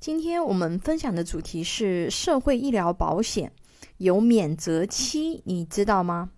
[0.00, 3.50] 今天我们分享的主题是社会医疗保险
[3.96, 6.30] 有免责期，你知道吗？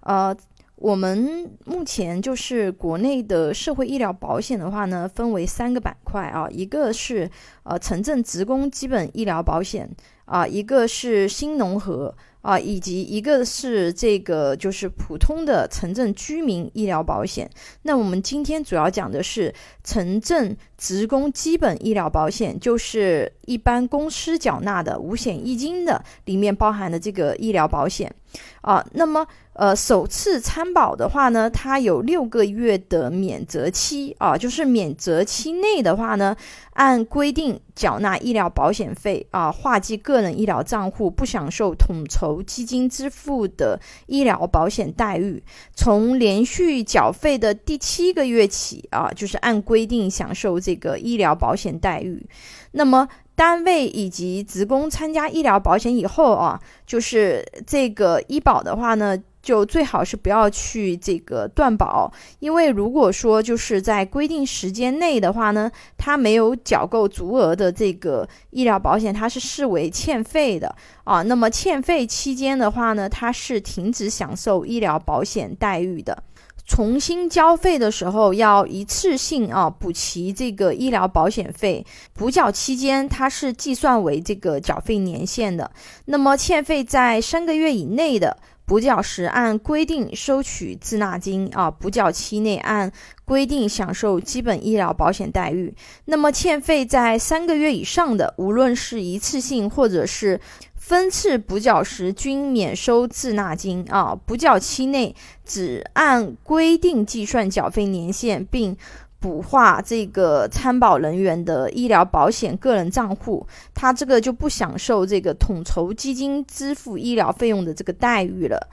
[0.00, 0.36] 呃，
[0.76, 7.30] 我们目前就是国内的社会医疗保险的话呢，分为三个板块啊，一个是
[7.62, 9.90] 呃城镇职工基本医疗保险
[10.26, 12.14] 啊，一个是新农合。
[12.44, 17.48] 啊，以及一个是这个就是普通的城镇居民医疗保险。
[17.82, 28.14] 那我们今天主要讲的是城镇职工基本医疗保险，就是一般公司缴纳的五险一金的里面包含的这个医疗保险。
[28.60, 36.34] 啊，那么呃，首次参保的话呢，它有六个月的免责期啊，就是免责期内的话呢，
[36.72, 45.42] 按规定缴纳医疗保险费啊，划计个人医疗账户，不享受统筹基金支付的医疗保险待遇。
[45.74, 52.26] 从连续缴费的第七个月起啊，就是按规定享受这个医疗保险待遇。
[52.72, 53.08] 那么。
[53.36, 71.22] 单位以及职工参加医疗保险以后啊，就是这个医保的话呢，就最好是不要去这个断保，因为如果说就是在规定时间内的话呢，他没有缴够足额的这个医疗保险，它是视为欠费的啊。
[71.22, 76.22] 那么欠费期间的话呢，它是停止享受医疗保险待遇的。
[76.66, 81.84] 重新交费的时候要一次性啊补齐这个医疗保险费，
[82.14, 85.70] 补缴期间它是计算为这个缴费年限的。
[86.06, 92.90] 那么欠费在三个月以内的，补缴时按规定收取滞纳金啊，补缴期内按
[93.24, 95.74] 规定享受基本医疗保险待遇。
[96.06, 100.40] 那么欠费在三个月以上的，无论是一次性或者是。
[100.76, 108.76] 分次补缴时均免收滞纳金啊，补缴期内只按规定计算缴费年限，并
[109.24, 118.68] 补划这个参保人员的医疗保险个人账户，他这个就不享受这个统筹基金支付医疗费用的这个待遇了。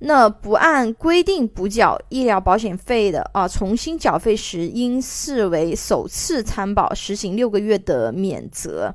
[0.00, 8.92] 那不按规定补缴医疗保险费的啊，重新缴费时应视为首次参保，实行六个月的免责。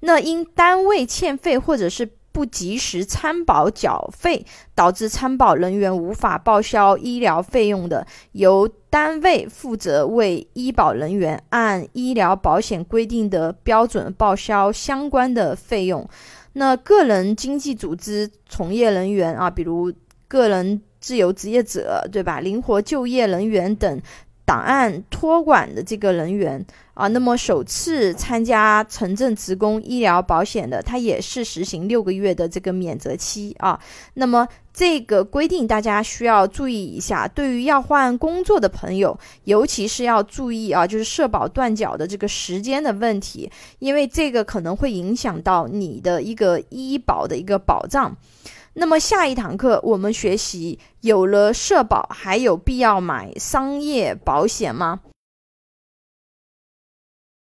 [0.00, 16.08] 那因单位欠费或者是不及时参保缴费，导致参保人员无法报销医疗费用的，由单位负责为医保人员按医疗保险规定的标准报销相关的费用。
[16.54, 19.92] 那个人经济组织从业人员啊，比如
[20.26, 22.40] 个人自由职业者，对吧？
[22.40, 24.00] 灵活就业人员等。
[24.50, 33.78] 档案托管的这个人员啊，那么首次参加城镇职工医疗保险的，他也是实行六个月的这个免责期啊。
[34.14, 48.16] 那么这个规定大家需要注意一下，对于要换工作的朋友，尤其是要注意啊，就是社保断缴的这个时间的问题，因为这个可能会影响到你的一个医保的一个保障。
[48.72, 55.00] 那么下一堂课我们学习，有了社保，还有必要买商业保险吗？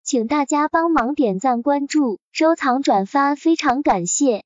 [0.02, 4.44] 请大家帮忙点赞、关注、收藏、转发，非常感谢。